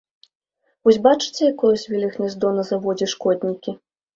[0.87, 3.79] Вось бачыце, якое звілі гняздо на заводзе шкоднікі.